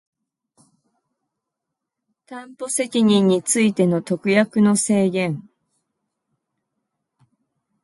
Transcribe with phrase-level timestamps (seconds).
[2.25, 5.47] 担保責任についての特約の制限